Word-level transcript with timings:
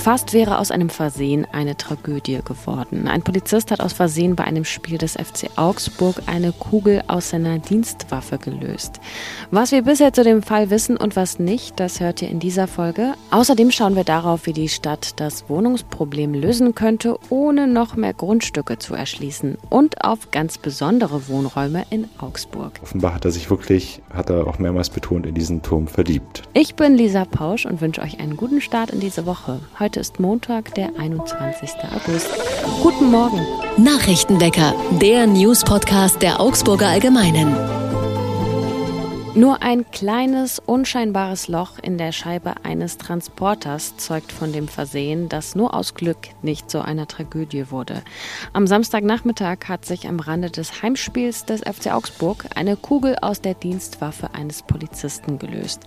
Fast 0.00 0.32
wäre 0.32 0.58
aus 0.58 0.70
einem 0.70 0.88
Versehen 0.88 1.46
eine 1.52 1.76
Tragödie 1.76 2.38
geworden. 2.42 3.06
Ein 3.06 3.20
Polizist 3.20 3.70
hat 3.70 3.80
aus 3.80 3.92
Versehen 3.92 4.34
bei 4.34 4.44
einem 4.44 4.64
Spiel 4.64 4.96
des 4.96 5.12
FC 5.12 5.50
Augsburg 5.56 6.22
eine 6.24 6.52
Kugel 6.52 7.02
aus 7.06 7.28
seiner 7.28 7.58
Dienstwaffe 7.58 8.38
gelöst. 8.38 8.98
Was 9.50 9.72
wir 9.72 9.82
bisher 9.82 10.14
zu 10.14 10.24
dem 10.24 10.42
Fall 10.42 10.70
wissen 10.70 10.96
und 10.96 11.16
was 11.16 11.38
nicht, 11.38 11.78
das 11.78 12.00
hört 12.00 12.22
ihr 12.22 12.30
in 12.30 12.40
dieser 12.40 12.66
Folge. 12.66 13.12
Außerdem 13.30 13.70
schauen 13.70 13.94
wir 13.94 14.04
darauf, 14.04 14.46
wie 14.46 14.54
die 14.54 14.70
Stadt 14.70 15.20
das 15.20 15.50
Wohnungsproblem 15.50 16.32
lösen 16.32 16.74
könnte, 16.74 17.18
ohne 17.28 17.66
noch 17.66 17.94
mehr 17.94 18.14
Grundstücke 18.14 18.78
zu 18.78 18.94
erschließen 18.94 19.58
und 19.68 20.02
auf 20.02 20.30
ganz 20.30 20.56
besondere 20.56 21.28
Wohnräume 21.28 21.84
in 21.90 22.08
Augsburg. 22.18 22.72
Offenbar 22.82 23.12
hat 23.12 23.26
er 23.26 23.32
sich 23.32 23.50
wirklich, 23.50 24.00
hat 24.08 24.30
er 24.30 24.46
auch 24.46 24.58
mehrmals 24.58 24.88
betont, 24.88 25.26
in 25.26 25.34
diesen 25.34 25.60
Turm 25.60 25.88
verliebt. 25.88 26.42
Ich 26.54 26.74
bin 26.74 26.94
Lisa 26.94 27.26
Pausch 27.26 27.66
und 27.66 27.82
wünsche 27.82 28.00
euch 28.00 28.18
einen 28.18 28.38
guten 28.38 28.62
Start 28.62 28.92
in 28.92 29.00
diese 29.00 29.26
Woche. 29.26 29.60
Heute 29.78 29.89
ist 29.96 30.20
Montag, 30.20 30.74
der 30.74 30.90
21. 30.98 31.70
August. 31.94 32.28
Guten 32.82 33.10
Morgen. 33.10 33.40
Nachrichtenwecker, 33.76 34.74
der 35.00 35.26
News-Podcast 35.26 36.22
der 36.22 36.40
Augsburger 36.40 36.88
Allgemeinen. 36.88 37.54
Nur 39.34 39.62
ein 39.62 39.88
kleines, 39.92 40.58
unscheinbares 40.58 41.46
Loch 41.46 41.78
in 41.80 41.98
der 41.98 42.10
Scheibe 42.10 42.54
eines 42.64 42.98
Transporters 42.98 43.96
zeugt 43.96 44.32
von 44.32 44.52
dem 44.52 44.66
Versehen, 44.66 45.28
das 45.28 45.54
nur 45.54 45.72
aus 45.72 45.94
Glück 45.94 46.18
nicht 46.42 46.68
zu 46.68 46.84
einer 46.84 47.06
Tragödie 47.06 47.70
wurde. 47.70 48.02
Am 48.52 48.66
Samstagnachmittag 48.66 49.68
hat 49.68 49.84
sich 49.84 50.08
am 50.08 50.18
Rande 50.18 50.50
des 50.50 50.82
Heimspiels 50.82 51.44
des 51.44 51.60
FC 51.60 51.92
Augsburg 51.92 52.46
eine 52.56 52.76
Kugel 52.76 53.16
aus 53.22 53.40
der 53.40 53.54
Dienstwaffe 53.54 54.34
eines 54.34 54.62
Polizisten 54.62 55.38
gelöst. 55.38 55.82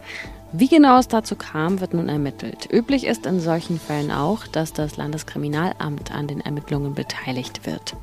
Wie 0.56 0.68
genau 0.68 1.00
es 1.00 1.08
dazu 1.08 1.36
kam, 1.36 1.82
wird 1.82 1.96
nun 1.96 2.10
ermittelt. 2.10 2.70
Üblich 2.72 3.08
ist 3.08 3.26
in 3.26 3.40
solchen 3.40 3.80
Fällen 3.80 4.12
auch, 4.12 4.46
dass 4.46 4.72
das 4.72 4.98
Landeskriminalamt 4.98 6.12
an 6.12 6.28
den 6.28 6.42
Ermittlungen 6.42 6.94
beteiligt 6.94 7.66
wird. 7.66 7.96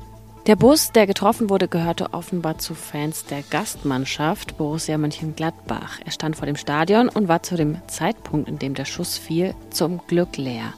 Der 0.47 0.57
Bus, 0.57 0.91
der 0.91 1.07
getroffen 1.07 1.49
wurde, 1.49 1.69
gehörte 1.69 2.13
offenbar 2.13 2.57
zu 2.57 2.73
Fans 2.73 3.25
der 3.25 3.41
Gastmannschaft 3.43 4.57
Borussia 4.57 4.97
Mönchengladbach. 4.97 5.99
Er 6.03 6.11
stand 6.11 6.35
vor 6.35 6.45
dem 6.45 6.57
Stadion 6.57 7.07
und 7.07 7.29
war 7.29 7.41
zu 7.41 7.55
dem 7.55 7.77
Zeitpunkt, 7.87 8.49
in 8.49 8.59
dem 8.59 8.73
der 8.73 8.85
Schuss 8.85 9.17
fiel, 9.17 9.53
zum 9.69 10.01
Glück 10.07 10.35
leer. 10.35 10.73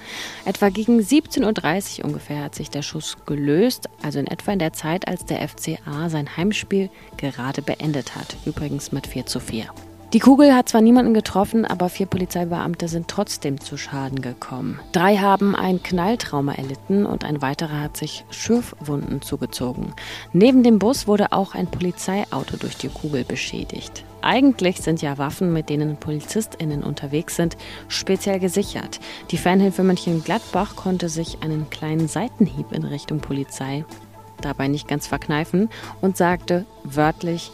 Etwa 0.45 0.70
gegen 0.70 1.00
17.30 1.00 2.00
Uhr 2.00 2.05
ungefähr 2.05 2.44
hat 2.44 2.53
sich 2.53 2.70
der 2.70 2.83
Schuss 2.83 3.17
gelöst, 3.26 3.89
also 4.03 4.20
in 4.20 4.28
etwa 4.28 4.52
in 4.52 4.59
der 4.59 4.73
Zeit, 4.73 5.08
als 5.08 5.26
der 5.26 5.48
FCA 5.48 6.09
sein 6.09 6.38
Heimspiel 6.38 6.92
gerade 7.17 7.64
beendet 7.64 8.16
hat. 8.16 8.36
Übrigens 8.45 8.92
mit 8.92 9.08
4 9.08 9.26
zu 9.26 9.39
4. 9.39 9.66
Die 10.14 10.19
Kugel 10.19 10.53
hat 10.53 10.69
zwar 10.69 10.81
niemanden 10.81 11.16
getroffen, 11.16 11.66
aber 11.66 11.89
vier 11.89 12.06
Polizeibeamte 12.06 12.88
sind 12.88 13.08
trotzdem 13.08 13.59
zu 13.59 13.78
Schaden 13.78 14.22
gekommen. 14.22 14.80
Drei 14.92 15.17
haben 15.17 15.55
ein 15.55 15.81
Knalltrauma 15.81 16.53
erlitten 16.53 17.08
und 17.08 17.25
ein 17.25 17.42
weiterer 17.42 17.81
hat 17.81 17.97
sich 17.97 18.23
Schürfwunden 18.30 19.23
zugezogen. 19.23 19.95
Neben 20.31 20.61
dem 20.61 20.78
Bus 20.78 21.08
wurde 21.08 21.31
auch 21.31 21.55
ein 21.55 21.66
Polizeiauto 21.66 22.58
durch 22.58 22.78
die 22.78 22.89
Kugel 22.89 23.23
beschädigt. 23.23 24.05
Eigentlich 24.22 24.81
sind 24.81 25.02
ja 25.02 25.17
Waffen, 25.17 25.52
mit 25.52 25.70
denen 25.70 25.97
PolizistInnen 25.97 26.83
unterwegs 26.83 27.36
sind, 27.36 27.58
speziell 27.88 28.39
gesichert. 28.39 29.00
Die 29.31 29.38
Fanhilfe 29.38 29.81
Mönchengladbach 29.81 30.75
konnte 30.75 31.09
sich 31.09 31.39
einen 31.42 31.72
kleinen 31.72 32.08
Seitenhieb 32.08 32.72
in 32.72 32.83
Richtung 32.83 33.20
Polizei 33.20 33.83
dabei 34.44 34.67
nicht 34.67 34.88
ganz 34.88 35.08
verkneifen 35.08 35.70
und 36.02 36.17
sagte 36.17 36.66
wörtlich, 36.83 37.52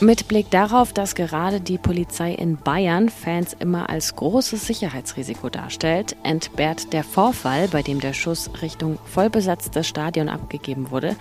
mit 0.00 0.28
Blick 0.28 0.50
darauf, 0.50 0.92
dass 0.92 1.14
gerade 1.14 1.60
die 1.60 1.78
Polizei 1.78 2.32
in 2.32 2.56
Bayern 2.56 3.08
Fans 3.08 3.56
immer 3.58 3.88
als 3.88 4.16
großes 4.16 4.66
Sicherheitsrisiko 4.66 5.48
darstellt, 5.48 6.16
entbehrt 6.22 6.92
der 6.92 7.04
Vorfall, 7.04 7.68
bei 7.68 7.82
dem 7.82 8.00
der 8.00 8.12
Schuss 8.12 8.50
Richtung 8.62 8.98
vollbesetztes 9.04 9.86
Stadion 9.86 10.28
abgegeben 10.28 10.90
wurde, 10.90 11.16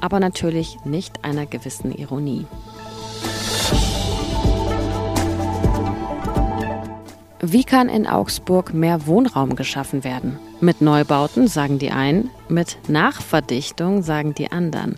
aber 0.00 0.20
natürlich 0.20 0.78
nicht 0.84 1.24
einer 1.24 1.46
gewissen 1.46 1.92
Ironie. 1.92 2.46
Wie 7.40 7.64
kann 7.64 7.88
in 7.88 8.06
Augsburg 8.06 8.74
mehr 8.74 9.06
Wohnraum 9.06 9.54
geschaffen 9.54 10.02
werden? 10.02 10.38
Mit 10.58 10.80
Neubauten, 10.80 11.48
sagen 11.48 11.78
die 11.78 11.90
einen, 11.90 12.30
mit 12.48 12.78
Nachverdichtung, 12.88 14.02
sagen 14.02 14.32
die 14.32 14.50
anderen. 14.50 14.96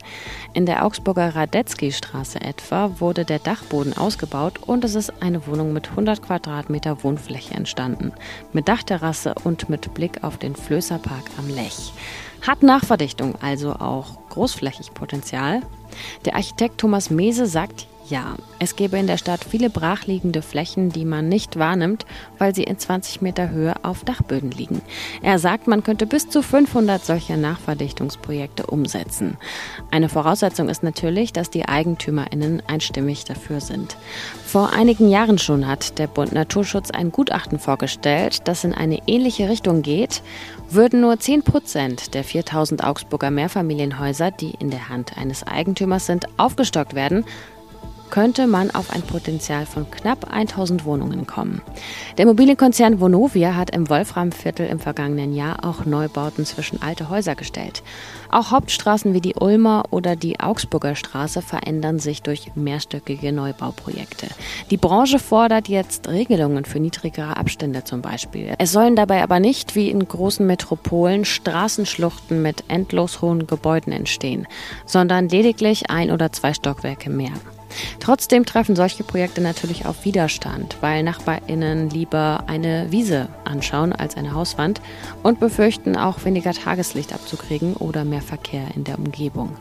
In 0.53 0.67
der 0.67 0.85
Augsburger 0.85 1.35
Radetzky-Straße 1.35 2.41
etwa 2.41 3.01
wurde 3.01 3.25
der 3.25 3.41
Dachboden 3.41 3.97
ausgebaut 3.97 4.61
und 4.65 4.85
es 4.85 4.95
ist 4.95 5.21
eine 5.21 5.49
Wohnung 5.49 5.73
mit 5.73 5.91
100 5.91 6.23
Quadratmeter 6.23 7.03
Wohnfläche 7.03 7.55
entstanden. 7.55 8.13
Mit 8.53 8.69
Dachterrasse 8.69 9.35
und 9.43 9.69
mit 9.69 9.93
Blick 9.95 10.23
auf 10.23 10.37
den 10.37 10.55
Flößerpark 10.55 11.25
am 11.39 11.49
Lech. 11.49 11.93
Hat 12.47 12.63
Nachverdichtung 12.63 13.35
also 13.43 13.73
auch 13.73 14.29
großflächig 14.29 14.95
Potenzial? 14.95 15.63
Der 16.25 16.37
Architekt 16.37 16.79
Thomas 16.79 17.11
Mese 17.11 17.47
sagt 17.47 17.89
ja, 18.09 18.37
es 18.59 18.77
gäbe 18.77 18.99
in 18.99 19.07
der 19.07 19.19
Stadt 19.19 19.45
viele 19.45 19.71
brachliegende 19.71 20.43
Flächen, 20.43 20.91
die 20.91 21.05
man 21.05 21.29
nicht 21.29 21.59
wahrnimmt, 21.59 22.07
weil 22.39 22.55
sie 22.55 22.65
in 22.65 22.79
20 22.79 23.23
Meter 23.23 23.51
Höhe 23.51 23.75
auf 23.83 24.05
Dachböden 24.05 24.51
liegen. 24.51 24.81
Er 25.23 25.39
sagt, 25.39 25.67
man 25.67 25.83
könnte 25.83 26.07
bis 26.07 26.29
zu 26.29 26.43
500 26.43 27.05
solcher 27.05 27.37
Nachverdichtungsprojekte 27.37 28.67
umsetzen. 28.67 29.37
Eine 29.91 30.09
Voraussetzung 30.09 30.69
ist 30.69 30.83
natürlich, 30.83 31.33
dass 31.33 31.51
die 31.51 31.69
EigentümerInnen 31.69 32.63
einstimmig 32.67 33.25
dafür 33.25 33.61
sind. 33.61 33.97
Vor 34.45 34.73
einigen 34.73 35.09
Jahren 35.09 35.39
schon 35.39 35.67
hat 35.67 35.99
der 35.99 36.07
Bund 36.07 36.33
Naturschutz 36.33 36.91
ein 36.91 37.13
Gutachten 37.13 37.59
vorgestellt, 37.59 38.49
das 38.49 38.65
in 38.65 38.75
eine 38.75 39.01
ähnliche 39.07 39.49
Richtung 39.49 39.83
geht. 39.83 40.23
Würden 40.71 41.01
nur 41.01 41.19
10 41.19 41.43
Prozent 41.43 42.15
der 42.15 42.25
4000 42.25 42.85
Augsburger 42.85 43.31
Mehrfamilienhäuser, 43.31 44.31
die 44.31 44.51
in 44.59 44.71
der 44.71 44.89
Hand 44.89 45.17
eines 45.17 45.47
Eigentümers 45.47 46.07
sind, 46.07 46.27
aufgestockt 46.39 46.95
werden, 46.95 47.25
könnte 48.11 48.47
man 48.47 48.71
auf 48.71 48.91
ein 48.91 49.03
Potenzial 49.03 49.67
von 49.67 49.91
knapp 49.91 50.33
1000 50.33 50.85
Wohnungen 50.85 51.27
kommen. 51.27 51.63
Der 52.17 52.25
Immobilienkonzern 52.25 53.01
Vonovia 53.01 53.55
hat 53.55 53.71
im 53.71 53.89
Wolframviertel 53.89 54.67
im 54.67 54.79
vergangenen 54.79 55.35
Jahr 55.35 55.65
auch 55.65 55.85
Neubauten 55.85 56.45
zwischen 56.45 56.83
alte 56.83 57.09
Häuser 57.09 57.35
gestellt. 57.35 57.83
Auch 58.31 58.51
Hauptstraßen 58.51 59.15
wie 59.15 59.21
die 59.21 59.35
Ulmer 59.35 59.85
oder 59.91 60.17
die 60.17 60.41
Augsburger 60.41 60.95
Straße 60.95 61.43
verändern 61.43 61.99
sich 61.99 62.23
durch 62.23 62.51
mehrstöckige 62.55 63.33
Neubauprojekte. 63.33 64.29
Die 64.71 64.77
Branche 64.77 65.19
fordert 65.19 65.69
jetzt 65.69 66.09
Regelungen 66.09 66.65
für 66.65 66.81
niedrigere 66.81 67.37
Abstände 67.37 67.85
zum 67.85 68.03
Beispiel. 68.03 68.55
Es 68.59 68.73
sollen 68.73 68.97
dabei 68.97 69.23
aber 69.23 69.41
nicht 69.41 69.75
wie 69.75 69.91
in 69.91 70.07
großen 70.07 70.47
Metropolen 70.47 71.25
Straßenschluchten 71.25 72.43
mit 72.43 72.65
endlos 72.69 73.23
hohen 73.23 73.47
Gebäuden 73.47 73.93
entstehen, 73.93 74.47
sondern 74.85 75.29
lediglich 75.29 75.91
ein 75.91 76.11
oder 76.11 76.33
zwei 76.33 76.53
Stockwerke 76.53 77.11
mehr. 77.11 77.33
Trotzdem 78.01 78.45
treffen 78.45 78.77
solche 78.77 79.05
Projekte 79.05 79.41
natürlich 79.41 79.87
auf 79.87 80.05
Widerstand, 80.05 80.77
weil 80.81 81.03
NachbarInnen 81.03 81.91
lieber 81.91 82.45
eine 82.47 82.87
Wiese 82.91 83.29
anschauen 83.45 83.93
als 83.93 84.17
eine 84.17 84.35
Hauswand 84.35 84.81
und 85.23 85.41
befürchten 85.41 85.97
auch 85.97 86.25
weniger 86.25 86.53
Tageslicht 86.53 87.13
abzukriegen 87.13 87.75
oder 87.75 88.05
mehr 88.05 88.23
Verkehr 88.23 88.65
in 88.75 88.85
der 88.85 88.99
Umgebung. 88.99 89.57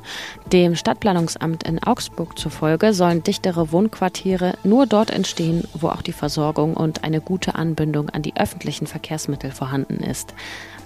Dem 0.51 0.75
Stadtplanungsamt 0.75 1.63
in 1.63 1.81
Augsburg 1.83 2.37
zufolge 2.37 2.93
sollen 2.93 3.23
dichtere 3.23 3.71
Wohnquartiere 3.71 4.53
nur 4.63 4.85
dort 4.85 5.11
entstehen, 5.11 5.63
wo 5.73 5.89
auch 5.89 6.01
die 6.01 6.13
Versorgung 6.13 6.75
und 6.75 7.03
eine 7.03 7.21
gute 7.21 7.55
Anbindung 7.55 8.09
an 8.09 8.21
die 8.21 8.35
öffentlichen 8.37 8.87
Verkehrsmittel 8.87 9.51
vorhanden 9.51 9.97
ist. 9.97 10.33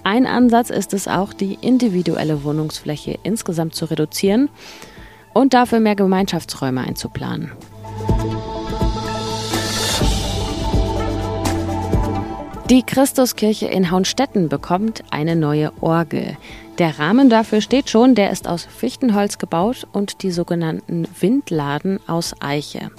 Ein 0.04 0.26
Ansatz 0.26 0.70
ist 0.70 0.94
es 0.94 1.06
auch, 1.06 1.32
die 1.32 1.58
individuelle 1.60 2.42
Wohnungsfläche 2.42 3.18
insgesamt 3.22 3.74
zu 3.74 3.84
reduzieren 3.84 4.48
und 5.34 5.54
dafür 5.54 5.80
mehr 5.80 5.96
Gemeinschaftsräume 5.96 6.80
einzuplanen. 6.80 7.52
Die 12.70 12.82
Christuskirche 12.82 13.66
in 13.66 13.90
Haunstetten 13.90 14.48
bekommt 14.48 15.04
eine 15.10 15.36
neue 15.36 15.72
Orgel. 15.82 16.38
Der 16.78 16.98
Rahmen 16.98 17.28
dafür 17.28 17.60
steht 17.60 17.90
schon, 17.90 18.14
der 18.14 18.30
ist 18.30 18.48
aus 18.48 18.64
Fichtenholz 18.64 19.36
gebaut 19.36 19.86
und 19.92 20.22
die 20.22 20.30
sogenannten 20.30 21.06
Windladen 21.20 22.00
aus 22.06 22.34
Eiche. 22.40 22.90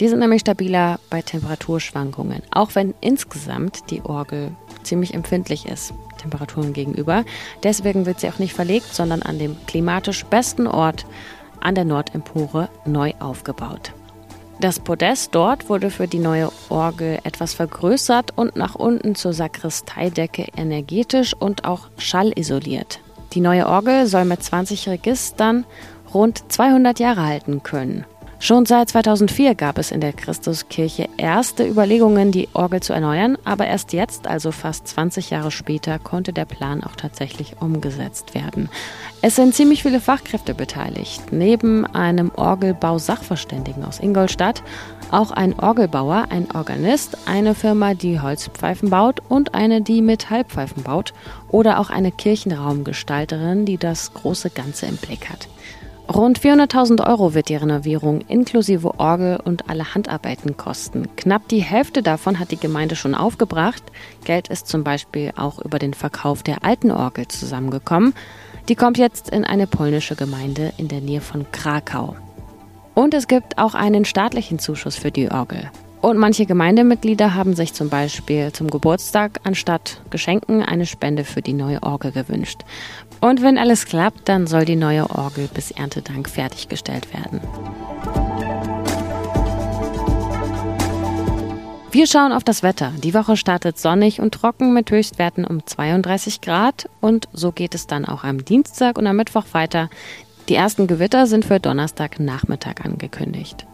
Die 0.00 0.08
sind 0.08 0.20
nämlich 0.20 0.40
stabiler 0.40 0.98
bei 1.10 1.20
Temperaturschwankungen, 1.20 2.42
auch 2.50 2.74
wenn 2.74 2.94
insgesamt 3.00 3.90
die 3.90 4.02
Orgel 4.02 4.52
ziemlich 4.82 5.14
empfindlich 5.14 5.66
ist, 5.66 5.92
Temperaturen 6.18 6.72
gegenüber. 6.72 7.24
Deswegen 7.62 8.06
wird 8.06 8.20
sie 8.20 8.28
auch 8.28 8.38
nicht 8.38 8.54
verlegt, 8.54 8.94
sondern 8.94 9.22
an 9.22 9.38
dem 9.38 9.56
klimatisch 9.66 10.24
besten 10.24 10.66
Ort 10.66 11.06
an 11.60 11.74
der 11.74 11.84
Nordempore 11.84 12.68
neu 12.84 13.12
aufgebaut. 13.18 13.92
Das 14.58 14.80
Podest 14.80 15.34
dort 15.34 15.68
wurde 15.68 15.90
für 15.90 16.08
die 16.08 16.18
neue 16.18 16.50
Orgel 16.70 17.18
etwas 17.24 17.52
vergrößert 17.52 18.32
und 18.36 18.56
nach 18.56 18.74
unten 18.74 19.14
zur 19.14 19.34
Sakristeidecke 19.34 20.46
energetisch 20.56 21.34
und 21.34 21.66
auch 21.66 21.88
schallisoliert. 21.98 23.00
Die 23.34 23.40
neue 23.40 23.66
Orgel 23.66 24.06
soll 24.06 24.24
mit 24.24 24.42
20 24.42 24.88
Registern 24.88 25.66
rund 26.14 26.50
200 26.50 26.98
Jahre 26.98 27.26
halten 27.26 27.62
können. 27.62 28.06
Schon 28.38 28.66
seit 28.66 28.90
2004 28.90 29.54
gab 29.54 29.78
es 29.78 29.90
in 29.90 30.00
der 30.00 30.12
Christuskirche 30.12 31.08
erste 31.16 31.66
Überlegungen, 31.66 32.32
die 32.32 32.48
Orgel 32.52 32.80
zu 32.80 32.92
erneuern, 32.92 33.38
aber 33.44 33.66
erst 33.66 33.94
jetzt, 33.94 34.26
also 34.26 34.52
fast 34.52 34.86
20 34.88 35.30
Jahre 35.30 35.50
später, 35.50 35.98
konnte 35.98 36.34
der 36.34 36.44
Plan 36.44 36.84
auch 36.84 36.96
tatsächlich 36.96 37.56
umgesetzt 37.60 38.34
werden. 38.34 38.68
Es 39.22 39.36
sind 39.36 39.54
ziemlich 39.54 39.82
viele 39.82 40.00
Fachkräfte 40.00 40.54
beteiligt. 40.54 41.32
Neben 41.32 41.86
einem 41.86 42.30
Orgelbausachverständigen 42.36 43.84
aus 43.84 44.00
Ingolstadt 44.00 44.62
auch 45.10 45.30
ein 45.30 45.58
Orgelbauer, 45.58 46.26
ein 46.30 46.48
Organist, 46.54 47.16
eine 47.26 47.54
Firma, 47.54 47.94
die 47.94 48.20
Holzpfeifen 48.20 48.90
baut 48.90 49.20
und 49.28 49.54
eine, 49.54 49.80
die 49.80 50.02
Metallpfeifen 50.02 50.82
baut 50.82 51.14
oder 51.48 51.80
auch 51.80 51.90
eine 51.90 52.12
Kirchenraumgestalterin, 52.12 53.64
die 53.64 53.78
das 53.78 54.12
große 54.12 54.50
Ganze 54.50 54.86
im 54.86 54.96
Blick 54.96 55.30
hat. 55.30 55.48
Rund 56.12 56.38
400.000 56.38 57.04
Euro 57.04 57.34
wird 57.34 57.48
die 57.48 57.56
Renovierung 57.56 58.20
inklusive 58.28 59.00
Orgel 59.00 59.40
und 59.44 59.68
alle 59.68 59.94
Handarbeiten 59.94 60.56
kosten. 60.56 61.08
Knapp 61.16 61.48
die 61.48 61.62
Hälfte 61.62 62.02
davon 62.02 62.38
hat 62.38 62.52
die 62.52 62.58
Gemeinde 62.58 62.94
schon 62.94 63.14
aufgebracht. 63.16 63.82
Geld 64.24 64.48
ist 64.48 64.68
zum 64.68 64.84
Beispiel 64.84 65.32
auch 65.36 65.58
über 65.58 65.80
den 65.80 65.94
Verkauf 65.94 66.44
der 66.44 66.64
alten 66.64 66.92
Orgel 66.92 67.26
zusammengekommen. 67.26 68.14
Die 68.68 68.76
kommt 68.76 68.98
jetzt 68.98 69.30
in 69.30 69.44
eine 69.44 69.66
polnische 69.66 70.14
Gemeinde 70.14 70.72
in 70.76 70.86
der 70.86 71.00
Nähe 71.00 71.20
von 71.20 71.50
Krakau. 71.50 72.14
Und 72.94 73.12
es 73.12 73.26
gibt 73.26 73.58
auch 73.58 73.74
einen 73.74 74.04
staatlichen 74.04 74.60
Zuschuss 74.60 74.96
für 74.96 75.10
die 75.10 75.30
Orgel. 75.30 75.70
Und 76.02 76.18
manche 76.18 76.46
Gemeindemitglieder 76.46 77.34
haben 77.34 77.54
sich 77.54 77.72
zum 77.72 77.88
Beispiel 77.88 78.52
zum 78.52 78.70
Geburtstag 78.70 79.40
anstatt 79.44 80.00
Geschenken 80.10 80.62
eine 80.62 80.86
Spende 80.86 81.24
für 81.24 81.42
die 81.42 81.52
neue 81.52 81.82
Orgel 81.82 82.12
gewünscht. 82.12 82.60
Und 83.20 83.42
wenn 83.42 83.58
alles 83.58 83.86
klappt, 83.86 84.28
dann 84.28 84.46
soll 84.46 84.64
die 84.64 84.76
neue 84.76 85.10
Orgel 85.10 85.48
bis 85.52 85.70
Erntedank 85.70 86.28
fertiggestellt 86.28 87.12
werden. 87.12 87.40
Wir 91.96 92.06
schauen 92.06 92.32
auf 92.32 92.44
das 92.44 92.62
Wetter. 92.62 92.92
Die 93.02 93.14
Woche 93.14 93.38
startet 93.38 93.78
sonnig 93.78 94.20
und 94.20 94.34
trocken 94.34 94.74
mit 94.74 94.90
Höchstwerten 94.90 95.46
um 95.46 95.64
32 95.64 96.42
Grad 96.42 96.90
und 97.00 97.26
so 97.32 97.52
geht 97.52 97.74
es 97.74 97.86
dann 97.86 98.04
auch 98.04 98.22
am 98.22 98.44
Dienstag 98.44 98.98
und 98.98 99.06
am 99.06 99.16
Mittwoch 99.16 99.46
weiter. 99.52 99.88
Die 100.50 100.56
ersten 100.56 100.88
Gewitter 100.88 101.26
sind 101.26 101.46
für 101.46 101.58
Donnerstagnachmittag 101.58 102.84
angekündigt. 102.84 103.65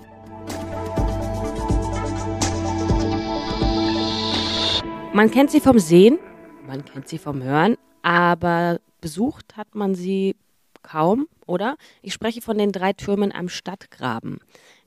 Man 5.15 5.31
kennt 5.31 5.51
sie 5.51 5.61
vom 5.61 5.79
Sehen, 5.79 6.19
man 6.67 6.87
kennt 6.87 7.07
sie 7.07 7.19
vom 7.19 7.43
Hören, 7.43 7.77
aber 8.01 8.81
besucht 9.03 9.59
hat 9.59 9.75
man 9.75 9.95
sie 9.95 10.37
kaum, 10.83 11.29
oder? 11.47 11.77
Ich 12.01 12.15
spreche 12.15 12.41
von 12.41 12.57
den 12.57 12.73
drei 12.73 12.95
Türmen 12.95 13.31
am 13.31 13.51
Stadtgraben. 13.51 14.39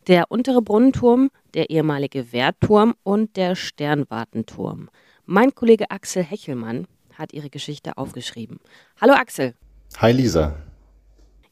Der 0.07 0.31
untere 0.31 0.63
Brunnenturm, 0.63 1.29
der 1.53 1.69
ehemalige 1.69 2.31
Wehrturm 2.31 2.95
und 3.03 3.37
der 3.37 3.55
Sternwartenturm. 3.55 4.89
Mein 5.25 5.53
Kollege 5.53 5.91
Axel 5.91 6.23
Hechelmann 6.23 6.87
hat 7.13 7.31
ihre 7.31 7.51
Geschichte 7.51 7.95
aufgeschrieben. 7.95 8.59
Hallo 8.99 9.13
Axel. 9.13 9.53
Hi 9.99 10.11
Lisa. 10.11 10.55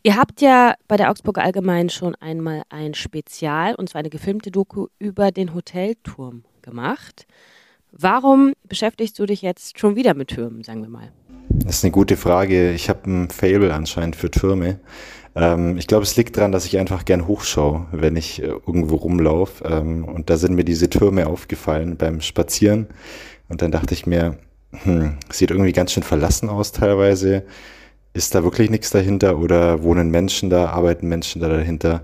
Ihr 0.02 0.18
habt 0.18 0.42
ja 0.42 0.74
bei 0.88 0.98
der 0.98 1.12
Augsburger 1.12 1.44
Allgemein 1.44 1.90
schon 1.92 2.16
einmal 2.16 2.64
ein 2.70 2.96
Spezial, 2.96 3.76
und 3.76 3.88
zwar 3.90 4.00
eine 4.00 4.10
gefilmte 4.10 4.50
Doku 4.50 4.88
über 4.98 5.32
den 5.32 5.54
Hotelturm 5.54 6.44
gemacht. 6.64 7.28
Warum 7.96 8.54
beschäftigst 8.68 9.20
du 9.20 9.28
dich 9.28 9.44
jetzt 9.44 9.80
schon 9.80 9.96
wieder 9.96 10.16
mit 10.16 10.30
Türmen, 10.30 10.64
sagen 10.64 10.82
wir 10.82 10.90
mal? 10.90 11.12
Das 11.50 11.78
ist 11.78 11.84
eine 11.84 11.92
gute 11.92 12.18
Frage. 12.18 12.72
Ich 12.72 12.90
habe 12.90 13.10
ein 13.10 13.30
Fable 13.30 13.72
anscheinend 13.72 14.16
für 14.16 14.32
Türme. 14.32 14.80
Ähm, 15.36 15.78
ich 15.78 15.86
glaube, 15.86 16.02
es 16.02 16.16
liegt 16.16 16.36
daran, 16.36 16.52
dass 16.52 16.66
ich 16.66 16.80
einfach 16.80 17.06
gern 17.06 17.28
hochschaue, 17.28 17.86
wenn 17.92 18.16
ich 18.16 18.42
äh, 18.42 18.48
irgendwo 18.48 18.96
rumlaufe. 18.96 19.64
Ähm, 19.66 20.06
und 20.06 20.32
da 20.32 20.38
sind 20.38 20.56
mir 20.56 20.64
diese 20.64 20.90
Türme 20.90 21.28
aufgefallen 21.28 21.96
beim 21.96 22.20
Spazieren. 22.22 22.88
Und 23.48 23.62
dann 23.62 23.72
dachte 23.72 23.94
ich 23.94 24.08
mir, 24.08 24.40
hm, 24.72 25.18
sieht 25.32 25.52
irgendwie 25.52 25.72
ganz 25.72 25.92
schön 25.92 26.02
verlassen 26.02 26.50
aus 26.50 26.72
teilweise. 26.72 27.46
Ist 28.14 28.34
da 28.34 28.44
wirklich 28.44 28.72
nichts 28.72 28.90
dahinter 28.90 29.38
oder 29.38 29.84
wohnen 29.84 30.10
Menschen 30.10 30.50
da, 30.50 30.66
arbeiten 30.66 31.08
Menschen 31.08 31.42
da 31.42 31.48
dahinter? 31.48 32.02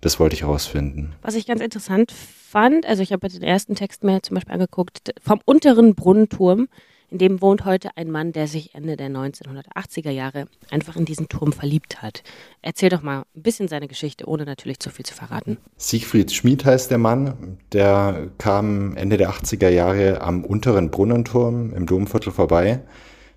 Das 0.00 0.18
wollte 0.18 0.34
ich 0.34 0.42
herausfinden. 0.42 1.12
Was 1.22 1.34
ich 1.34 1.46
ganz 1.46 1.60
interessant 1.60 2.12
fand, 2.12 2.86
also 2.86 3.02
ich 3.02 3.12
habe 3.12 3.28
den 3.28 3.42
ersten 3.42 3.74
Text 3.74 4.02
mir 4.02 4.22
zum 4.22 4.34
Beispiel 4.34 4.54
angeguckt, 4.54 5.12
vom 5.22 5.40
unteren 5.44 5.94
Brunnenturm, 5.94 6.68
in 7.10 7.18
dem 7.18 7.42
wohnt 7.42 7.64
heute 7.64 7.90
ein 7.96 8.10
Mann, 8.10 8.32
der 8.32 8.46
sich 8.46 8.74
Ende 8.74 8.96
der 8.96 9.10
1980er 9.10 10.10
Jahre 10.10 10.46
einfach 10.70 10.96
in 10.96 11.04
diesen 11.04 11.28
Turm 11.28 11.52
verliebt 11.52 12.02
hat. 12.02 12.22
Erzähl 12.62 12.88
doch 12.88 13.02
mal 13.02 13.24
ein 13.34 13.42
bisschen 13.42 13.66
seine 13.66 13.88
Geschichte, 13.88 14.28
ohne 14.28 14.44
natürlich 14.44 14.78
zu 14.78 14.90
viel 14.90 15.04
zu 15.04 15.14
verraten. 15.14 15.58
Siegfried 15.76 16.32
Schmid 16.32 16.64
heißt 16.64 16.90
der 16.90 16.98
Mann. 16.98 17.58
Der 17.72 18.28
kam 18.38 18.96
Ende 18.96 19.16
der 19.16 19.30
80er 19.30 19.68
Jahre 19.68 20.20
am 20.20 20.44
unteren 20.44 20.92
Brunnenturm 20.92 21.72
im 21.74 21.86
Domviertel 21.86 22.32
vorbei, 22.32 22.82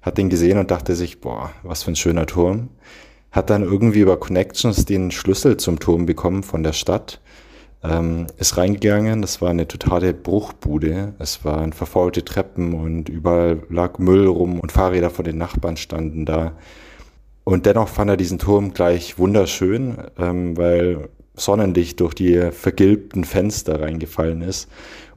hat 0.03 0.19
den 0.19 0.29
gesehen 0.29 0.59
und 0.59 0.69
dachte 0.69 0.95
sich, 0.95 1.19
boah, 1.19 1.51
was 1.63 1.81
für 1.81 1.91
ein 1.91 1.95
schöner 1.95 2.27
Turm. 2.27 2.69
Hat 3.33 3.49
dann 3.49 3.63
irgendwie 3.63 3.99
über 3.99 4.15
Connections 4.15 4.85
den 4.85 5.11
Schlüssel 5.11 5.57
zum 5.57 5.79
Turm 5.79 6.05
bekommen 6.05 6.43
von 6.43 6.63
der 6.63 6.73
Stadt 6.73 7.19
ähm, 7.83 8.27
ist 8.37 8.57
reingegangen. 8.57 9.21
Das 9.21 9.41
war 9.41 9.49
eine 9.49 9.67
totale 9.67 10.13
Bruchbude. 10.13 11.13
Es 11.19 11.43
waren 11.43 11.73
verfaulte 11.73 12.23
Treppen 12.23 12.73
und 12.73 13.09
überall 13.09 13.63
lag 13.69 13.99
Müll 13.99 14.27
rum 14.27 14.59
und 14.59 14.71
Fahrräder 14.71 15.09
von 15.09 15.25
den 15.25 15.37
Nachbarn 15.37 15.77
standen 15.77 16.25
da. 16.25 16.53
Und 17.43 17.65
dennoch 17.65 17.89
fand 17.89 18.09
er 18.09 18.17
diesen 18.17 18.39
Turm 18.39 18.73
gleich 18.73 19.17
wunderschön, 19.19 19.97
ähm, 20.17 20.55
weil 20.55 21.09
Sonnenlicht 21.35 21.99
durch 21.99 22.13
die 22.13 22.51
vergilbten 22.51 23.25
Fenster 23.25 23.81
reingefallen 23.81 24.41
ist. 24.41 24.69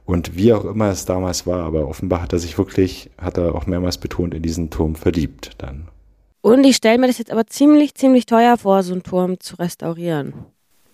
Und 0.03 0.35
wie 0.35 0.53
auch 0.53 0.65
immer 0.65 0.89
es 0.89 1.05
damals 1.05 1.47
war, 1.47 1.63
aber 1.63 1.87
offenbar 1.87 2.21
hat 2.21 2.33
er 2.33 2.39
sich 2.39 2.57
wirklich, 2.57 3.09
hat 3.17 3.37
er 3.37 3.55
auch 3.55 3.65
mehrmals 3.65 3.97
betont, 3.97 4.33
in 4.33 4.41
diesen 4.41 4.69
Turm 4.69 4.95
verliebt 4.95 5.51
dann. 5.57 5.89
Und 6.41 6.63
ich 6.63 6.75
stelle 6.77 6.97
mir 6.97 7.07
das 7.07 7.17
jetzt 7.17 7.31
aber 7.31 7.47
ziemlich, 7.47 7.95
ziemlich 7.95 8.25
teuer 8.25 8.57
vor, 8.57 8.83
so 8.83 8.93
einen 8.93 9.03
Turm 9.03 9.39
zu 9.39 9.55
restaurieren. 9.55 10.33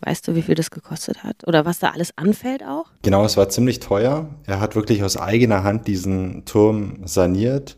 Weißt 0.01 0.27
du, 0.27 0.35
wie 0.35 0.41
viel 0.41 0.55
das 0.55 0.71
gekostet 0.71 1.23
hat? 1.23 1.47
Oder 1.47 1.65
was 1.65 1.79
da 1.79 1.91
alles 1.91 2.17
anfällt 2.17 2.63
auch? 2.63 2.87
Genau, 3.03 3.23
es 3.23 3.37
war 3.37 3.47
ziemlich 3.49 3.79
teuer. 3.79 4.29
Er 4.45 4.59
hat 4.59 4.75
wirklich 4.75 5.03
aus 5.03 5.15
eigener 5.15 5.63
Hand 5.63 5.87
diesen 5.87 6.43
Turm 6.45 7.01
saniert. 7.05 7.77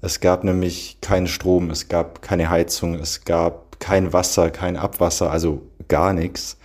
Es 0.00 0.20
gab 0.20 0.44
nämlich 0.44 0.98
keinen 1.00 1.26
Strom, 1.26 1.70
es 1.70 1.88
gab 1.88 2.22
keine 2.22 2.48
Heizung, 2.48 2.94
es 2.94 3.24
gab 3.24 3.80
kein 3.80 4.12
Wasser, 4.12 4.50
kein 4.50 4.76
Abwasser, 4.76 5.30
also 5.30 5.62
gar 5.88 6.12
nichts. 6.12 6.58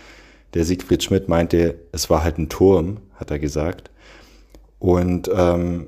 Der 0.54 0.64
Siegfried 0.64 1.04
Schmidt 1.04 1.28
meinte, 1.28 1.80
es 1.92 2.10
war 2.10 2.24
halt 2.24 2.38
ein 2.38 2.50
Turm, 2.50 2.98
hat 3.16 3.32
er 3.32 3.40
gesagt. 3.40 3.90
Und 4.80 5.30
ähm, 5.34 5.88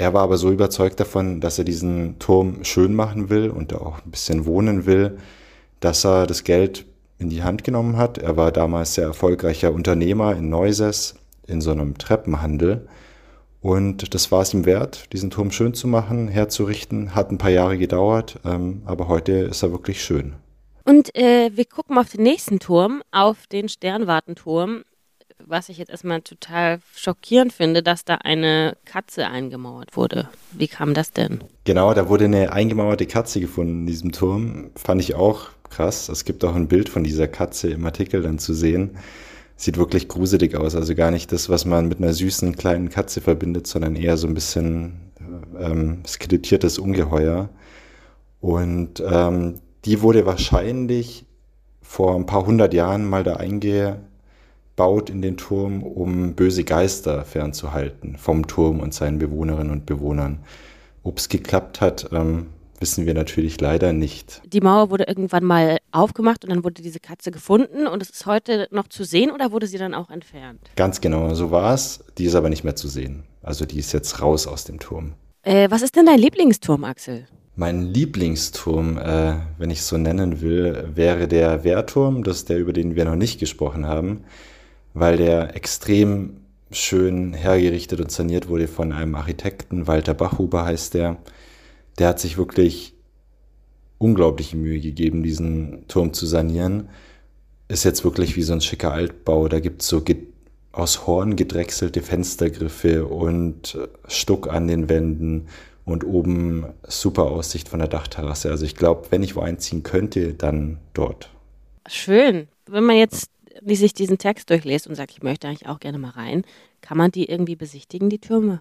er 0.00 0.14
war 0.14 0.22
aber 0.22 0.38
so 0.38 0.50
überzeugt 0.50 0.98
davon, 0.98 1.40
dass 1.40 1.58
er 1.58 1.64
diesen 1.64 2.18
Turm 2.18 2.64
schön 2.64 2.94
machen 2.94 3.28
will 3.28 3.50
und 3.50 3.72
da 3.72 3.76
auch 3.76 3.98
ein 4.04 4.10
bisschen 4.10 4.46
wohnen 4.46 4.86
will, 4.86 5.18
dass 5.80 6.04
er 6.06 6.26
das 6.26 6.42
Geld 6.42 6.86
in 7.18 7.28
die 7.28 7.42
Hand 7.42 7.64
genommen 7.64 7.98
hat. 7.98 8.16
Er 8.16 8.38
war 8.38 8.50
damals 8.50 8.94
sehr 8.94 9.04
erfolgreicher 9.04 9.72
Unternehmer 9.72 10.34
in 10.34 10.48
Neuses, 10.48 11.16
in 11.46 11.60
so 11.60 11.70
einem 11.70 11.98
Treppenhandel. 11.98 12.88
Und 13.60 14.14
das 14.14 14.32
war 14.32 14.40
es 14.40 14.54
ihm 14.54 14.64
wert, 14.64 15.12
diesen 15.12 15.30
Turm 15.30 15.50
schön 15.50 15.74
zu 15.74 15.86
machen, 15.86 16.28
herzurichten. 16.28 17.14
Hat 17.14 17.30
ein 17.30 17.36
paar 17.36 17.50
Jahre 17.50 17.76
gedauert, 17.76 18.40
ähm, 18.46 18.80
aber 18.86 19.06
heute 19.08 19.32
ist 19.32 19.62
er 19.62 19.70
wirklich 19.70 20.02
schön. 20.02 20.32
Und 20.86 21.14
äh, 21.14 21.50
wir 21.54 21.66
gucken 21.66 21.98
auf 21.98 22.08
den 22.08 22.22
nächsten 22.22 22.58
Turm, 22.58 23.02
auf 23.12 23.46
den 23.48 23.68
Sternwartenturm, 23.68 24.84
was 25.46 25.68
ich 25.68 25.78
jetzt 25.78 25.90
erstmal 25.90 26.20
total 26.22 26.80
schockierend 26.94 27.52
finde, 27.52 27.82
dass 27.82 28.04
da 28.04 28.16
eine 28.16 28.76
Katze 28.84 29.26
eingemauert 29.28 29.96
wurde. 29.96 30.28
Wie 30.52 30.68
kam 30.68 30.94
das 30.94 31.12
denn? 31.12 31.40
Genau, 31.64 31.94
da 31.94 32.08
wurde 32.08 32.26
eine 32.26 32.52
eingemauerte 32.52 33.06
Katze 33.06 33.40
gefunden 33.40 33.80
in 33.80 33.86
diesem 33.86 34.12
Turm. 34.12 34.70
Fand 34.76 35.00
ich 35.00 35.14
auch 35.14 35.48
krass. 35.68 36.08
Es 36.08 36.24
gibt 36.24 36.44
auch 36.44 36.54
ein 36.54 36.68
Bild 36.68 36.88
von 36.88 37.04
dieser 37.04 37.28
Katze 37.28 37.70
im 37.70 37.84
Artikel 37.86 38.22
dann 38.22 38.38
zu 38.38 38.54
sehen. 38.54 38.98
Sieht 39.56 39.76
wirklich 39.76 40.08
gruselig 40.08 40.56
aus. 40.56 40.74
Also 40.74 40.94
gar 40.94 41.10
nicht 41.10 41.32
das, 41.32 41.48
was 41.48 41.64
man 41.64 41.88
mit 41.88 41.98
einer 41.98 42.12
süßen 42.12 42.56
kleinen 42.56 42.88
Katze 42.88 43.20
verbindet, 43.20 43.66
sondern 43.66 43.96
eher 43.96 44.16
so 44.16 44.26
ein 44.26 44.34
bisschen 44.34 45.12
ähm, 45.58 46.02
skelettiertes 46.06 46.78
Ungeheuer. 46.78 47.50
Und 48.40 49.02
ähm, 49.06 49.60
die 49.84 50.02
wurde 50.02 50.26
wahrscheinlich 50.26 51.26
vor 51.82 52.14
ein 52.14 52.26
paar 52.26 52.46
hundert 52.46 52.72
Jahren 52.72 53.04
mal 53.04 53.24
da 53.24 53.36
eingebaut 54.80 55.10
in 55.10 55.20
den 55.20 55.36
Turm, 55.36 55.82
um 55.82 56.34
böse 56.34 56.64
Geister 56.64 57.24
fernzuhalten 57.24 58.16
vom 58.16 58.46
Turm 58.46 58.80
und 58.80 58.94
seinen 58.94 59.18
Bewohnerinnen 59.18 59.70
und 59.70 59.84
Bewohnern. 59.84 60.38
Ob 61.02 61.18
es 61.18 61.28
geklappt 61.28 61.80
hat, 61.82 62.08
ähm, 62.12 62.46
wissen 62.78 63.04
wir 63.04 63.12
natürlich 63.12 63.60
leider 63.60 63.92
nicht. 63.92 64.40
Die 64.46 64.60
Mauer 64.60 64.90
wurde 64.90 65.04
irgendwann 65.04 65.44
mal 65.44 65.78
aufgemacht 65.92 66.44
und 66.44 66.50
dann 66.50 66.64
wurde 66.64 66.82
diese 66.82 66.98
Katze 66.98 67.30
gefunden 67.30 67.86
und 67.86 68.02
es 68.02 68.08
ist 68.08 68.24
heute 68.24 68.68
noch 68.70 68.88
zu 68.88 69.04
sehen 69.04 69.30
oder 69.30 69.52
wurde 69.52 69.66
sie 69.66 69.76
dann 69.76 69.92
auch 69.92 70.08
entfernt? 70.08 70.60
Ganz 70.76 71.02
genau, 71.02 71.34
so 71.34 71.50
war 71.50 71.74
es. 71.74 72.02
Die 72.16 72.24
ist 72.24 72.34
aber 72.34 72.48
nicht 72.48 72.64
mehr 72.64 72.76
zu 72.76 72.88
sehen. 72.88 73.24
Also 73.42 73.66
die 73.66 73.78
ist 73.78 73.92
jetzt 73.92 74.22
raus 74.22 74.46
aus 74.46 74.64
dem 74.64 74.78
Turm. 74.80 75.12
Äh, 75.42 75.70
was 75.70 75.82
ist 75.82 75.94
denn 75.96 76.06
dein 76.06 76.18
Lieblingsturm, 76.18 76.84
Axel? 76.84 77.26
Mein 77.54 77.82
Lieblingsturm, 77.82 78.96
äh, 78.96 79.34
wenn 79.58 79.70
ich 79.70 79.80
es 79.80 79.88
so 79.88 79.98
nennen 79.98 80.40
will, 80.40 80.88
wäre 80.94 81.28
der 81.28 81.64
Wehrturm, 81.64 82.24
das 82.24 82.38
ist 82.38 82.48
der, 82.48 82.58
über 82.58 82.72
den 82.72 82.96
wir 82.96 83.04
noch 83.04 83.16
nicht 83.16 83.38
gesprochen 83.38 83.86
haben. 83.86 84.24
Weil 84.94 85.16
der 85.16 85.56
extrem 85.56 86.40
schön 86.70 87.34
hergerichtet 87.34 88.00
und 88.00 88.10
saniert 88.10 88.48
wurde 88.48 88.68
von 88.68 88.92
einem 88.92 89.14
Architekten, 89.14 89.86
Walter 89.86 90.14
Bachhuber 90.14 90.64
heißt 90.64 90.94
der. 90.94 91.16
Der 91.98 92.08
hat 92.08 92.20
sich 92.20 92.38
wirklich 92.38 92.94
unglaubliche 93.98 94.56
Mühe 94.56 94.80
gegeben, 94.80 95.22
diesen 95.22 95.86
Turm 95.88 96.12
zu 96.12 96.26
sanieren. 96.26 96.88
Ist 97.68 97.84
jetzt 97.84 98.04
wirklich 98.04 98.36
wie 98.36 98.42
so 98.42 98.52
ein 98.52 98.60
schicker 98.60 98.92
Altbau. 98.92 99.48
Da 99.48 99.60
gibt's 99.60 99.88
so 99.88 100.02
aus 100.72 101.06
Horn 101.06 101.36
gedrechselte 101.36 102.00
Fenstergriffe 102.00 103.06
und 103.06 103.76
Stuck 104.06 104.48
an 104.48 104.68
den 104.68 104.88
Wänden 104.88 105.48
und 105.84 106.04
oben 106.04 106.66
super 106.86 107.24
Aussicht 107.24 107.68
von 107.68 107.80
der 107.80 107.88
Dachterrasse. 107.88 108.50
Also 108.50 108.64
ich 108.64 108.76
glaube, 108.76 109.08
wenn 109.10 109.22
ich 109.22 109.36
wo 109.36 109.40
einziehen 109.40 109.82
könnte, 109.82 110.34
dann 110.34 110.78
dort. 110.94 111.30
Schön. 111.88 112.48
Wenn 112.66 112.84
man 112.84 112.96
jetzt 112.96 113.30
wie 113.62 113.76
sich 113.76 113.94
diesen 113.94 114.18
Text 114.18 114.50
durchlässt 114.50 114.86
und 114.86 114.94
sagt, 114.94 115.12
ich 115.12 115.22
möchte 115.22 115.48
eigentlich 115.48 115.68
auch 115.68 115.80
gerne 115.80 115.98
mal 115.98 116.10
rein, 116.10 116.42
kann 116.80 116.98
man 116.98 117.10
die 117.10 117.28
irgendwie 117.28 117.56
besichtigen, 117.56 118.08
die 118.08 118.18
Türme? 118.18 118.60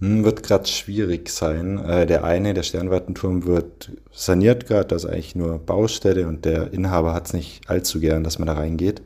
Hm, 0.00 0.24
wird 0.24 0.42
gerade 0.42 0.66
schwierig 0.66 1.28
sein. 1.28 1.78
Äh, 1.78 2.06
der 2.06 2.24
eine, 2.24 2.54
der 2.54 2.64
Sternwartenturm, 2.64 3.46
wird 3.46 3.92
saniert 4.10 4.66
gerade, 4.66 4.88
das 4.88 5.04
ist 5.04 5.10
eigentlich 5.10 5.36
nur 5.36 5.58
Baustelle 5.58 6.26
und 6.26 6.44
der 6.44 6.72
Inhaber 6.72 7.14
hat 7.14 7.26
es 7.26 7.32
nicht 7.32 7.68
allzu 7.70 8.00
gern, 8.00 8.24
dass 8.24 8.38
man 8.38 8.46
da 8.46 8.54
reingeht. 8.54 9.02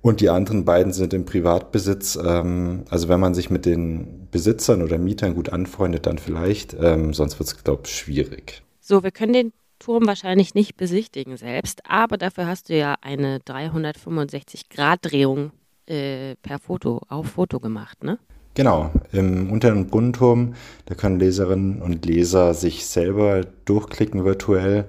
Und 0.00 0.20
die 0.20 0.30
anderen 0.30 0.64
beiden 0.64 0.92
sind 0.92 1.12
im 1.12 1.24
Privatbesitz. 1.24 2.16
Ähm, 2.24 2.84
also 2.88 3.08
wenn 3.08 3.18
man 3.20 3.34
sich 3.34 3.50
mit 3.50 3.66
den 3.66 4.28
Besitzern 4.30 4.82
oder 4.82 4.98
Mietern 4.98 5.34
gut 5.34 5.48
anfreundet, 5.48 6.06
dann 6.06 6.18
vielleicht. 6.18 6.76
Ähm, 6.80 7.12
sonst 7.12 7.38
wird 7.38 7.48
es, 7.48 7.64
glaube 7.64 7.82
ich, 7.84 7.94
schwierig. 7.94 8.62
So, 8.80 9.02
wir 9.02 9.10
können 9.10 9.32
den 9.32 9.52
Turm 9.78 10.06
wahrscheinlich 10.06 10.54
nicht 10.54 10.76
besichtigen 10.76 11.36
selbst, 11.36 11.82
aber 11.88 12.16
dafür 12.16 12.46
hast 12.46 12.68
du 12.68 12.76
ja 12.76 12.96
eine 13.00 13.38
365-Grad-Drehung 13.38 15.52
äh, 15.86 16.34
per 16.36 16.58
Foto, 16.58 17.02
auf 17.08 17.28
Foto 17.28 17.60
gemacht, 17.60 18.04
ne? 18.04 18.18
Genau, 18.54 18.90
im 19.12 19.52
unteren 19.52 19.86
Brunnenturm, 19.86 20.54
da 20.86 20.96
können 20.96 21.20
Leserinnen 21.20 21.80
und 21.80 22.04
Leser 22.04 22.54
sich 22.54 22.86
selber 22.86 23.42
durchklicken 23.66 24.24
virtuell 24.24 24.86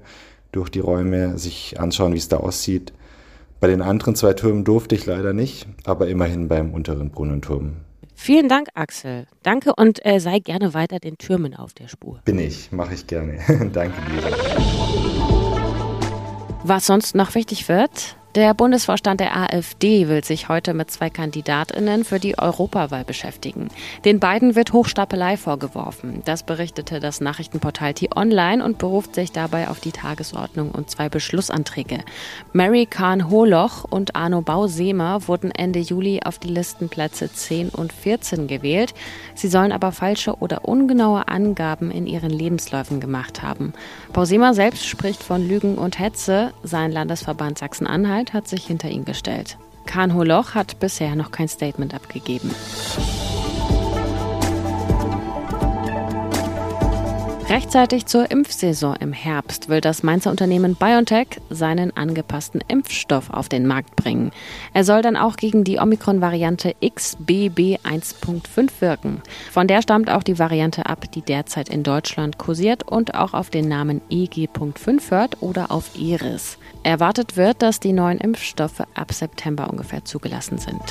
durch 0.51 0.69
die 0.69 0.79
Räume, 0.79 1.37
sich 1.37 1.79
anschauen, 1.79 2.13
wie 2.13 2.17
es 2.17 2.29
da 2.29 2.37
aussieht. 2.37 2.93
Bei 3.59 3.67
den 3.67 3.81
anderen 3.81 4.15
zwei 4.15 4.33
Türmen 4.33 4.63
durfte 4.63 4.95
ich 4.95 5.05
leider 5.05 5.33
nicht, 5.33 5.67
aber 5.83 6.07
immerhin 6.07 6.47
beim 6.47 6.73
unteren 6.73 7.11
Brunnenturm. 7.11 7.73
Vielen 8.21 8.49
Dank, 8.49 8.67
Axel. 8.73 9.27
Danke 9.43 9.73
und 9.73 10.05
äh, 10.05 10.19
sei 10.19 10.39
gerne 10.39 10.73
weiter 10.73 10.99
den 10.99 11.17
Türmen 11.17 11.55
auf 11.55 11.73
der 11.73 11.87
Spur. 11.87 12.19
Bin 12.25 12.37
ich, 12.37 12.69
mache 12.69 12.93
ich 12.93 13.07
gerne. 13.07 13.39
Danke 13.73 13.95
dir. 14.11 14.21
Was 16.65 16.85
sonst 16.85 17.15
noch 17.15 17.33
wichtig 17.33 17.69
wird, 17.69 18.17
der 18.35 18.53
Bundesvorstand 18.53 19.19
der 19.19 19.35
AfD 19.35 20.07
will 20.07 20.23
sich 20.23 20.49
heute 20.49 20.75
mit 20.75 20.91
zwei 20.91 21.09
Kandidatinnen 21.09 22.03
für 22.03 22.19
die 22.19 22.37
Europawahl 22.37 23.03
beschäftigen. 23.03 23.69
Den 24.05 24.19
beiden 24.19 24.55
wird 24.55 24.71
Hochstapelei 24.71 25.35
vorgeworfen. 25.35 26.21
Das 26.25 26.43
berichtete 26.43 26.99
das 26.99 27.21
Nachrichtenportal 27.21 27.95
T-Online 27.95 28.63
und 28.63 28.77
beruft 28.77 29.15
sich 29.15 29.31
dabei 29.31 29.67
auf 29.67 29.79
die 29.79 29.91
Tagesordnung 29.91 30.69
und 30.69 30.91
zwei 30.91 31.09
Beschlussanträge. 31.09 32.03
Mary 32.53 32.85
Kahn 32.85 33.31
Holoch 33.31 33.83
und 33.85 34.15
Arno 34.15 34.41
Bausemer 34.41 35.27
wurden 35.27 35.49
Ende 35.49 35.79
Juli 35.79 36.19
auf 36.23 36.37
die 36.37 36.49
Listenplätze 36.49 37.33
10 37.33 37.69
und 37.69 37.91
14 37.91 38.45
gewählt. 38.45 38.93
Sie 39.33 39.47
sollen 39.47 39.71
aber 39.71 39.91
falsche 39.91 40.35
oder 40.35 40.65
ungenaue 40.65 41.27
Angaben 41.27 41.89
in 41.89 42.05
ihren 42.05 42.29
Lebensläufen 42.29 42.99
gemacht 42.99 43.41
haben. 43.41 43.73
Bausemer 44.13 44.53
selbst 44.53 44.85
spricht 44.85 45.23
von 45.23 45.47
Lügen 45.47 45.79
und 45.79 45.97
Hetze. 45.97 46.53
Sein 46.61 46.91
Landesverband 46.91 47.57
Sachsen-Anhalt 47.57 48.18
Anwalt 48.19 48.33
hat 48.33 48.49
sich 48.49 48.65
hinter 48.65 48.89
ihn 48.89 49.05
gestellt. 49.05 49.57
Kahn 49.85 50.13
Holoch 50.13 50.53
hat 50.53 50.81
bisher 50.81 51.15
noch 51.15 51.31
kein 51.31 51.47
Statement 51.47 51.93
abgegeben. 51.93 52.53
Rechtzeitig 57.47 58.05
zur 58.07 58.29
Impfsaison 58.29 58.97
im 58.97 59.13
Herbst 59.13 59.69
will 59.69 59.79
das 59.79 60.03
Mainzer 60.03 60.31
Unternehmen 60.31 60.75
BioNTech 60.75 61.39
seinen 61.49 61.95
angepassten 61.95 62.61
Impfstoff 62.67 63.29
auf 63.29 63.47
den 63.47 63.65
Markt 63.65 63.95
bringen. 63.95 64.31
Er 64.73 64.83
soll 64.83 65.01
dann 65.01 65.15
auch 65.15 65.37
gegen 65.37 65.63
die 65.63 65.79
Omikron-Variante 65.79 66.75
XBB1.5 66.81 68.69
wirken. 68.81 69.21
Von 69.49 69.67
der 69.67 69.81
stammt 69.81 70.11
auch 70.11 70.23
die 70.23 70.37
Variante 70.37 70.87
ab, 70.87 71.09
die 71.11 71.21
derzeit 71.21 71.69
in 71.69 71.83
Deutschland 71.83 72.37
kursiert 72.37 72.83
und 72.83 73.15
auch 73.15 73.33
auf 73.33 73.49
den 73.49 73.69
Namen 73.69 74.01
EG.5 74.11 75.09
hört 75.09 75.41
oder 75.41 75.71
auf 75.71 75.97
Iris. 75.97 76.58
Erwartet 76.83 77.37
wird, 77.37 77.61
dass 77.61 77.79
die 77.79 77.93
neuen 77.93 78.19
Impfstoffe 78.19 78.81
ab 78.93 79.11
September 79.11 79.69
ungefähr 79.69 80.05
zugelassen 80.05 80.57
sind. 80.57 80.81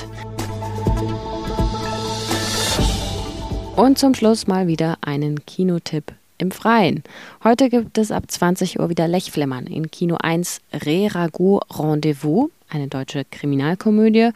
Und 3.76 3.98
zum 3.98 4.14
Schluss 4.14 4.46
mal 4.46 4.66
wieder 4.66 4.98
einen 5.00 5.44
Kinotipp 5.46 6.12
im 6.38 6.50
Freien. 6.50 7.02
Heute 7.44 7.68
gibt 7.68 7.98
es 7.98 8.10
ab 8.10 8.24
20 8.28 8.80
Uhr 8.80 8.88
wieder 8.88 9.08
Lechflimmern 9.08 9.66
in 9.66 9.90
Kino 9.90 10.16
1 10.20 10.60
Re 10.72 11.08
Ragout 11.14 11.60
Rendezvous, 11.70 12.50
eine 12.68 12.88
deutsche 12.88 13.24
Kriminalkomödie, 13.24 14.30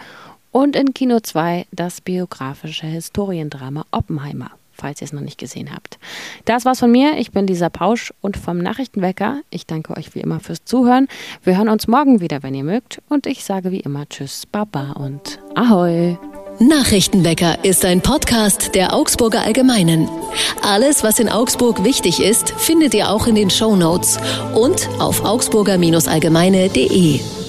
und 0.50 0.76
in 0.76 0.94
Kino 0.94 1.21
2 1.21 1.66
das 1.73 2.00
biografische 2.00 2.87
Historiendrama 2.87 3.87
Oppenheimer, 3.90 4.50
falls 4.72 5.00
ihr 5.00 5.06
es 5.06 5.12
noch 5.12 5.20
nicht 5.20 5.38
gesehen 5.38 5.70
habt. 5.74 5.98
Das 6.44 6.64
war's 6.64 6.80
von 6.80 6.90
mir. 6.90 7.18
Ich 7.18 7.32
bin 7.32 7.46
Lisa 7.46 7.68
Pausch 7.68 8.12
und 8.20 8.36
vom 8.36 8.58
Nachrichtenwecker. 8.58 9.40
Ich 9.50 9.66
danke 9.66 9.96
euch 9.96 10.14
wie 10.14 10.20
immer 10.20 10.40
fürs 10.40 10.64
Zuhören. 10.64 11.08
Wir 11.42 11.56
hören 11.56 11.68
uns 11.68 11.88
morgen 11.88 12.20
wieder, 12.20 12.42
wenn 12.42 12.54
ihr 12.54 12.64
mögt. 12.64 13.00
Und 13.08 13.26
ich 13.26 13.44
sage 13.44 13.70
wie 13.70 13.80
immer 13.80 14.08
Tschüss, 14.08 14.46
Baba 14.46 14.92
und 14.92 15.38
Ahoi. 15.54 16.18
Nachrichtenwecker 16.58 17.64
ist 17.64 17.84
ein 17.84 18.02
Podcast 18.02 18.74
der 18.74 18.94
Augsburger 18.94 19.42
Allgemeinen. 19.42 20.08
Alles, 20.62 21.02
was 21.02 21.18
in 21.18 21.28
Augsburg 21.28 21.82
wichtig 21.82 22.22
ist, 22.22 22.50
findet 22.50 22.94
ihr 22.94 23.10
auch 23.10 23.26
in 23.26 23.34
den 23.34 23.50
Show 23.50 23.74
Notes 23.74 24.18
und 24.54 24.88
auf 24.98 25.24
augsburger-allgemeine.de. 25.24 27.41